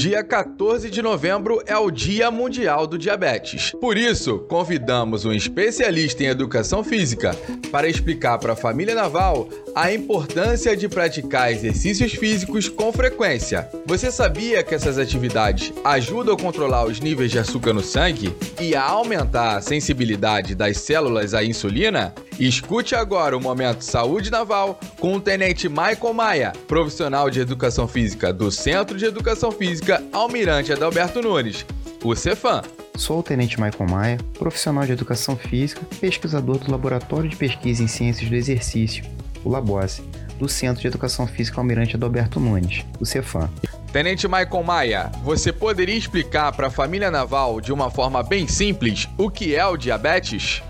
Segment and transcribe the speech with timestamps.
[0.00, 3.72] Dia 14 de novembro é o Dia Mundial do Diabetes.
[3.78, 7.36] Por isso, convidamos um especialista em educação física
[7.70, 13.68] para explicar para a família naval a importância de praticar exercícios físicos com frequência.
[13.86, 18.74] Você sabia que essas atividades ajudam a controlar os níveis de açúcar no sangue e
[18.74, 22.14] a aumentar a sensibilidade das células à insulina?
[22.38, 28.32] Escute agora o Momento Saúde Naval com o Tenente Michael Maia, profissional de educação física
[28.32, 31.66] do Centro de Educação Física Almirante Adalberto Nunes,
[32.02, 32.62] o Cefam.
[32.96, 37.86] Sou o Tenente Michael Maia, profissional de educação física, pesquisador do Laboratório de Pesquisa em
[37.86, 39.04] Ciências do Exercício,
[39.44, 40.02] o LABOSE,
[40.38, 43.48] do Centro de Educação Física Almirante Adalberto Nunes, o Cefam.
[43.92, 49.08] Tenente Michael Maia, você poderia explicar para a família naval de uma forma bem simples
[49.18, 50.62] o que é o diabetes?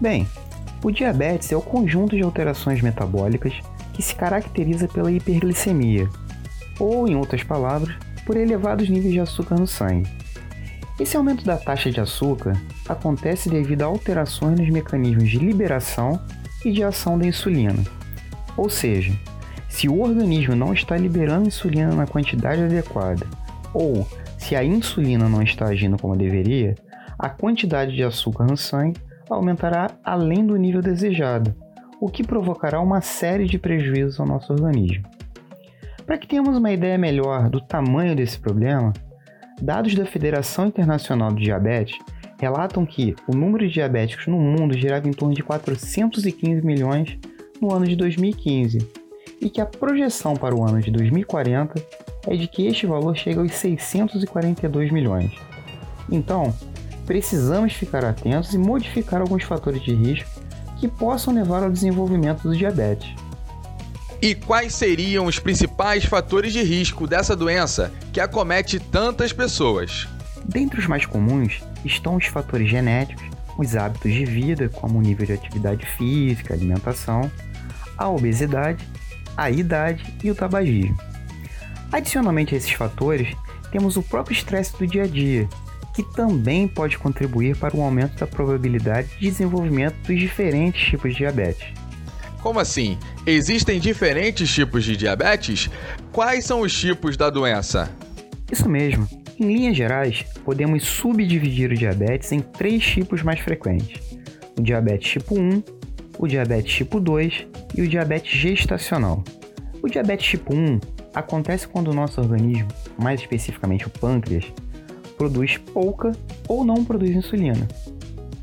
[0.00, 0.26] Bem,
[0.82, 3.54] o diabetes é o conjunto de alterações metabólicas
[3.94, 6.08] que se caracteriza pela hiperglicemia,
[6.78, 10.08] ou, em outras palavras, por elevados níveis de açúcar no sangue.
[11.00, 16.20] Esse aumento da taxa de açúcar acontece devido a alterações nos mecanismos de liberação
[16.64, 17.82] e de ação da insulina.
[18.56, 19.12] Ou seja,
[19.68, 23.26] se o organismo não está liberando insulina na quantidade adequada,
[23.72, 24.06] ou
[24.36, 26.74] se a insulina não está agindo como deveria,
[27.18, 31.54] a quantidade de açúcar no sangue aumentará além do nível desejado,
[32.00, 35.04] o que provocará uma série de prejuízos ao nosso organismo.
[36.06, 38.92] Para que tenhamos uma ideia melhor do tamanho desse problema,
[39.60, 41.98] Dados da Federação Internacional de Diabetes
[42.38, 47.18] relatam que o número de diabéticos no mundo girava em torno de 415 milhões
[47.60, 48.78] no ano de 2015
[49.40, 51.74] e que a projeção para o ano de 2040
[52.26, 55.32] é de que este valor chegue aos 642 milhões.
[56.10, 56.54] Então,
[57.06, 60.28] precisamos ficar atentos e modificar alguns fatores de risco
[60.78, 63.08] que possam levar ao desenvolvimento do diabetes.
[64.20, 70.08] E quais seriam os principais fatores de risco dessa doença que acomete tantas pessoas?
[70.48, 73.22] Dentre os mais comuns estão os fatores genéticos,
[73.58, 77.30] os hábitos de vida, como o nível de atividade física, alimentação,
[77.98, 78.82] a obesidade,
[79.36, 80.96] a idade e o tabagismo.
[81.92, 83.36] Adicionalmente a esses fatores,
[83.70, 85.48] temos o próprio estresse do dia a dia,
[85.94, 91.18] que também pode contribuir para o aumento da probabilidade de desenvolvimento dos diferentes tipos de
[91.18, 91.66] diabetes.
[92.40, 92.96] Como assim?
[93.26, 95.68] Existem diferentes tipos de diabetes?
[96.12, 97.90] Quais são os tipos da doença?
[98.50, 99.17] Isso mesmo.
[99.40, 104.18] Em linhas gerais, podemos subdividir o diabetes em três tipos mais frequentes:
[104.58, 105.62] o diabetes tipo 1,
[106.18, 107.46] o diabetes tipo 2
[107.76, 109.22] e o diabetes gestacional.
[109.80, 110.80] O diabetes tipo 1
[111.14, 112.66] acontece quando o nosso organismo,
[113.00, 114.44] mais especificamente o pâncreas,
[115.16, 116.10] produz pouca
[116.48, 117.68] ou não produz insulina.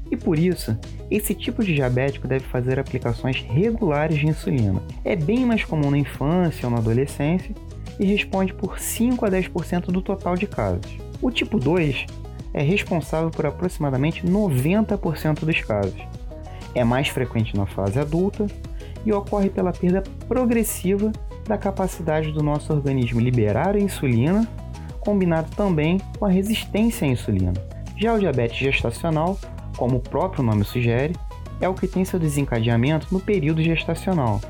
[0.09, 0.77] E por isso,
[1.11, 4.81] esse tipo de diabético deve fazer aplicações regulares de insulina.
[5.03, 7.53] É bem mais comum na infância ou na adolescência
[7.99, 10.97] e responde por 5 a 10% do total de casos.
[11.21, 12.05] O tipo 2
[12.53, 16.01] é responsável por aproximadamente 90% dos casos.
[16.73, 18.47] É mais frequente na fase adulta
[19.05, 21.11] e ocorre pela perda progressiva
[21.47, 24.47] da capacidade do nosso organismo liberar a insulina,
[24.99, 27.53] combinado também com a resistência à insulina.
[27.97, 29.37] Já o diabetes gestacional
[29.75, 31.15] como o próprio nome sugere,
[31.61, 34.41] é o que tem seu desencadeamento no período gestacional,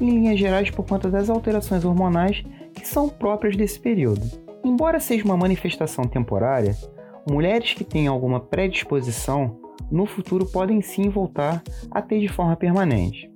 [0.00, 2.42] em linhas gerais por conta das alterações hormonais
[2.84, 4.20] que são próprias desse período.
[4.62, 6.76] Embora seja uma manifestação temporária,
[7.28, 9.58] mulheres que têm alguma predisposição
[9.90, 13.30] no futuro podem sim voltar a ter de forma permanente.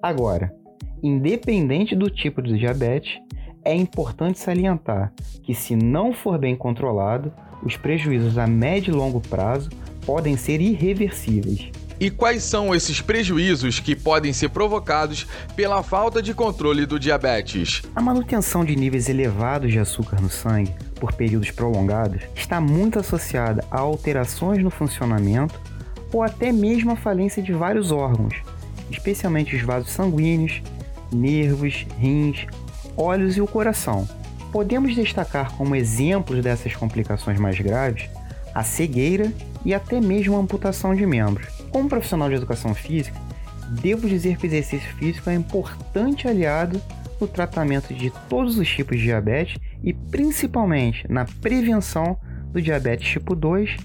[0.00, 0.54] Agora,
[1.02, 3.20] independente do tipo de diabetes,
[3.64, 7.32] é importante salientar que, se não for bem controlado,
[7.64, 9.68] os prejuízos a médio e longo prazo
[10.06, 11.72] podem ser irreversíveis.
[11.98, 17.82] E quais são esses prejuízos que podem ser provocados pela falta de controle do diabetes?
[17.94, 23.64] A manutenção de níveis elevados de açúcar no sangue por períodos prolongados está muito associada
[23.70, 25.58] a alterações no funcionamento
[26.12, 28.34] ou até mesmo a falência de vários órgãos,
[28.90, 30.62] especialmente os vasos sanguíneos,
[31.10, 32.46] nervos, rins,
[32.94, 34.06] olhos e o coração.
[34.52, 38.08] Podemos destacar como exemplos dessas complicações mais graves
[38.54, 39.30] a cegueira
[39.66, 41.55] e até mesmo a amputação de membros.
[41.76, 43.20] Como profissional de educação física,
[43.68, 46.80] devo dizer que o exercício físico é um importante aliado
[47.20, 52.18] no tratamento de todos os tipos de diabetes e principalmente na prevenção
[52.50, 53.76] do diabetes tipo 2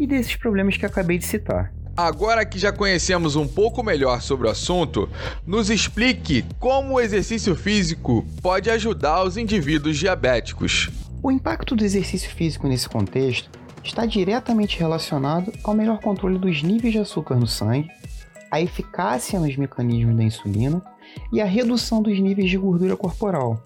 [0.00, 1.72] e desses problemas que acabei de citar.
[1.96, 5.08] Agora que já conhecemos um pouco melhor sobre o assunto,
[5.46, 10.90] nos explique como o exercício físico pode ajudar os indivíduos diabéticos.
[11.22, 13.55] O impacto do exercício físico nesse contexto
[13.86, 17.88] está diretamente relacionado ao melhor controle dos níveis de açúcar no sangue,
[18.50, 20.82] a eficácia nos mecanismos da insulina
[21.32, 23.62] e a redução dos níveis de gordura corporal.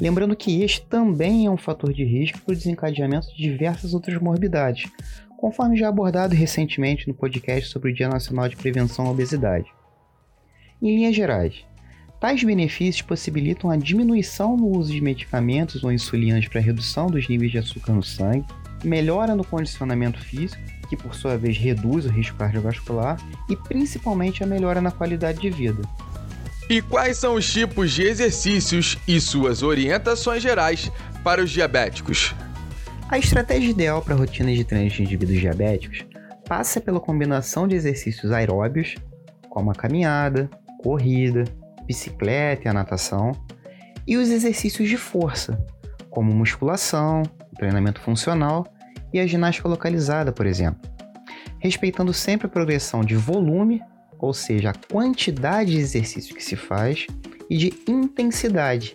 [0.00, 4.20] Lembrando que este também é um fator de risco para o desencadeamento de diversas outras
[4.20, 4.90] morbidades,
[5.38, 9.66] conforme já abordado recentemente no podcast sobre o Dia Nacional de Prevenção à Obesidade.
[10.82, 11.64] Em linhas gerais,
[12.20, 17.52] tais benefícios possibilitam a diminuição no uso de medicamentos ou insulinas para redução dos níveis
[17.52, 18.44] de açúcar no sangue,
[18.84, 23.18] melhora no condicionamento físico, que por sua vez reduz o risco cardiovascular,
[23.48, 25.82] e principalmente a melhora na qualidade de vida.
[26.68, 30.90] E quais são os tipos de exercícios e suas orientações gerais
[31.22, 32.34] para os diabéticos?
[33.08, 36.04] A estratégia ideal para rotinas de treino de indivíduos diabéticos
[36.48, 38.96] passa pela combinação de exercícios aeróbios,
[39.48, 40.50] como a caminhada,
[40.82, 41.44] corrida,
[41.86, 43.32] bicicleta e a natação,
[44.06, 45.56] e os exercícios de força,
[46.10, 47.22] como musculação,
[47.56, 48.66] treinamento funcional
[49.12, 50.88] e a ginástica localizada, por exemplo,
[51.58, 53.82] respeitando sempre a progressão de volume,
[54.18, 57.06] ou seja, a quantidade de exercício que se faz,
[57.48, 58.94] e de intensidade,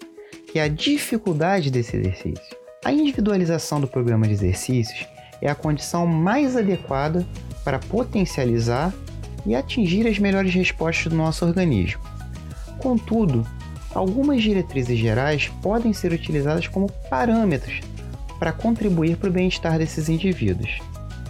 [0.52, 2.58] que é a dificuldade desse exercício.
[2.84, 5.08] A individualização do programa de exercícios
[5.42, 7.26] é a condição mais adequada
[7.64, 8.94] para potencializar
[9.46, 12.02] e atingir as melhores respostas do nosso organismo.
[12.80, 13.46] Contudo,
[13.94, 17.80] algumas diretrizes gerais podem ser utilizadas como parâmetros
[18.42, 20.80] para contribuir para o bem-estar desses indivíduos.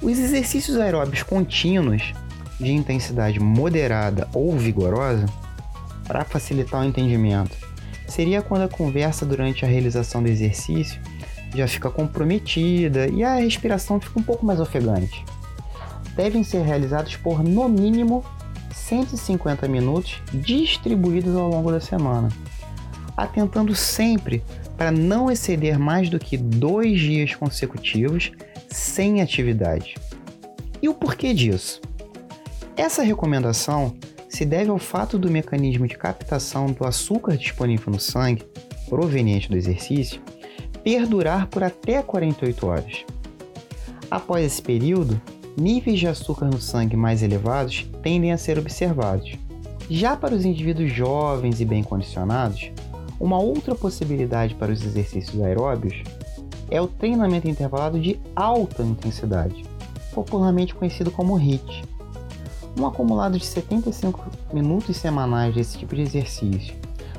[0.02, 2.14] Os exercícios aeróbicos contínuos
[2.58, 5.26] de intensidade moderada ou vigorosa,
[6.08, 7.54] para facilitar o entendimento,
[8.08, 11.02] seria quando a conversa durante a realização do exercício
[11.54, 15.26] já fica comprometida e a respiração fica um pouco mais ofegante.
[16.16, 18.24] Devem ser realizados por no mínimo
[18.74, 22.30] 150 minutos distribuídos ao longo da semana,
[23.18, 24.42] atentando sempre
[24.82, 28.32] para não exceder mais do que dois dias consecutivos
[28.68, 29.94] sem atividade.
[30.82, 31.80] E o porquê disso?
[32.76, 33.96] Essa recomendação
[34.28, 38.44] se deve ao fato do mecanismo de captação do açúcar disponível no sangue,
[38.90, 40.20] proveniente do exercício,
[40.84, 43.06] perdurar por até 48 horas.
[44.10, 45.22] Após esse período,
[45.56, 49.32] níveis de açúcar no sangue mais elevados tendem a ser observados.
[49.88, 52.72] Já para os indivíduos jovens e bem condicionados,
[53.22, 56.02] uma outra possibilidade para os exercícios aeróbios
[56.72, 59.64] é o treinamento intervalado de alta intensidade,
[60.12, 61.84] popularmente conhecido como HIIT.
[62.80, 66.74] Um acumulado de 75 minutos semanais desse tipo de exercício,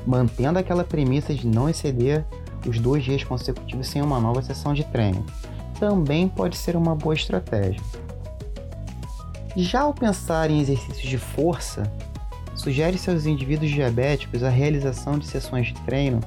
[0.05, 2.25] mantendo aquela premissa de não exceder
[2.67, 5.25] os dois dias consecutivos sem uma nova sessão de treino,
[5.79, 7.81] também pode ser uma boa estratégia.
[9.55, 11.89] Já ao pensar em exercícios de força,
[12.63, 16.21] sugere-se aos indivíduos diabéticos a realização de sessões de treino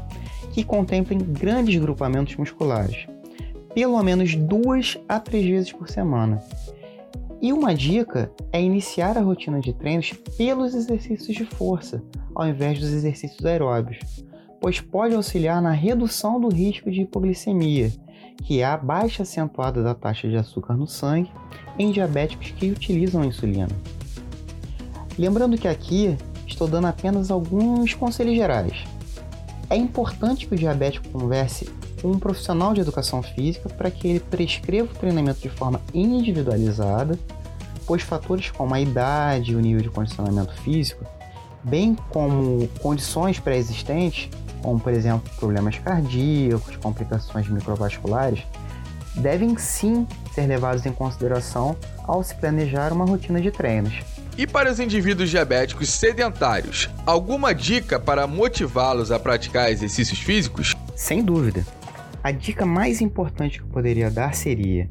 [0.52, 3.06] que contemplem grandes grupamentos musculares,
[3.74, 6.42] pelo menos duas a três vezes por semana.
[7.40, 12.02] E uma dica é iniciar a rotina de treinos pelos exercícios de força,
[12.34, 13.98] ao invés dos exercícios aeróbios,
[14.60, 17.90] pois pode auxiliar na redução do risco de hipoglicemia,
[18.44, 21.30] que é a baixa acentuada da taxa de açúcar no sangue
[21.78, 23.68] em diabéticos que utilizam insulina.
[25.18, 26.16] Lembrando que aqui
[26.46, 28.84] estou dando apenas alguns conselhos gerais.
[29.68, 31.68] É importante que o diabético converse
[32.00, 37.18] com um profissional de educação física para que ele prescreva o treinamento de forma individualizada,
[37.86, 41.04] pois fatores como a idade e o nível de condicionamento físico,
[41.64, 44.28] bem como condições pré-existentes,
[44.62, 48.43] como por exemplo problemas cardíacos, complicações microvasculares,
[49.17, 51.74] devem sim ser levados em consideração
[52.05, 53.94] ao se planejar uma rotina de treinos.
[54.38, 60.74] E para os indivíduos diabéticos sedentários, alguma dica para motivá-los a praticar exercícios físicos?
[60.94, 61.64] Sem dúvida.
[62.22, 64.90] A dica mais importante que eu poderia dar seria: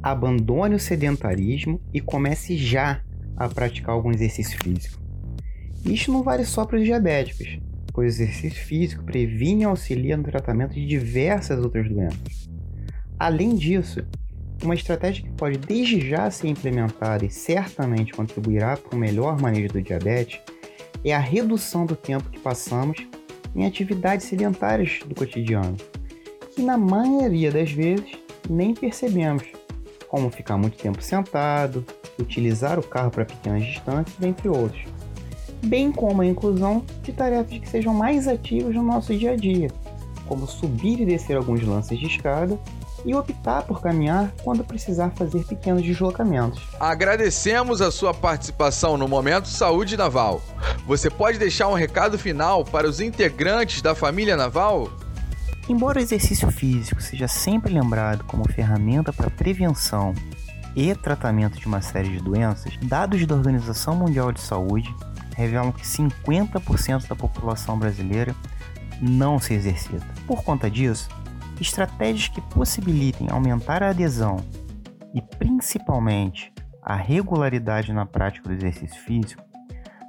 [0.00, 3.00] abandone o sedentarismo e comece já
[3.36, 5.02] a praticar algum exercício físico.
[5.84, 7.58] Isto não vale só para os diabéticos,
[7.92, 12.48] pois o exercício físico previne e auxilia no tratamento de diversas outras doenças.
[13.18, 14.06] Além disso,
[14.62, 19.72] uma estratégia que pode desde já ser implementada e certamente contribuirá para o melhor manejo
[19.72, 20.40] do diabetes
[21.04, 23.06] é a redução do tempo que passamos
[23.54, 25.76] em atividades sedentárias do cotidiano,
[26.54, 28.12] que na maioria das vezes
[28.48, 29.44] nem percebemos,
[30.08, 31.84] como ficar muito tempo sentado,
[32.18, 34.96] utilizar o carro para pequenas distâncias, entre outros
[35.66, 39.68] bem como a inclusão de tarefas que sejam mais ativas no nosso dia a dia,
[40.26, 42.58] como subir e descer alguns lances de escada
[43.04, 46.62] e optar por caminhar quando precisar fazer pequenos deslocamentos.
[46.80, 50.42] Agradecemos a sua participação no Momento Saúde Naval.
[50.86, 54.90] Você pode deixar um recado final para os integrantes da família naval?
[55.68, 60.14] Embora o exercício físico seja sempre lembrado como ferramenta para prevenção
[60.76, 64.94] e tratamento de uma série de doenças, dados da Organização Mundial de Saúde
[65.34, 68.34] revelam que 50% da população brasileira
[69.00, 70.06] não se exercita.
[70.26, 71.08] Por conta disso,
[71.62, 74.36] estratégias que possibilitem aumentar a adesão
[75.14, 79.42] e principalmente a regularidade na prática do exercício físico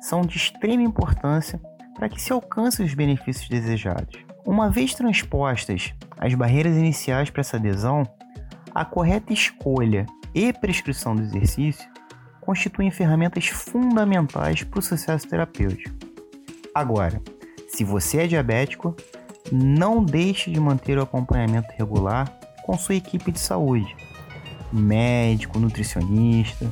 [0.02, 1.60] são de extrema importância
[1.96, 4.20] para que se alcance os benefícios desejados.
[4.46, 8.04] Uma vez transpostas as barreiras iniciais para essa adesão,
[8.74, 11.90] a correta escolha e prescrição do exercício
[12.42, 15.96] constituem ferramentas fundamentais para o sucesso terapêutico.
[16.74, 17.22] Agora,
[17.68, 18.96] se você é diabético,
[19.52, 22.32] não deixe de manter o acompanhamento regular
[22.64, 23.96] com sua equipe de saúde,
[24.72, 26.72] médico, nutricionista,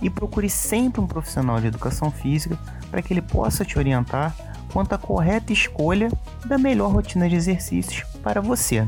[0.00, 2.58] e procure sempre um profissional de educação física
[2.90, 4.34] para que ele possa te orientar
[4.72, 6.10] quanto à correta escolha
[6.44, 8.86] da melhor rotina de exercícios para você.